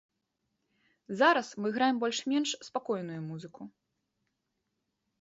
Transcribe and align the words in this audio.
Зараз 1.19 1.47
мы 1.61 1.67
граем 1.77 1.95
больш-менш 2.05 2.57
спакойную 2.71 3.21
музыку. 3.29 3.71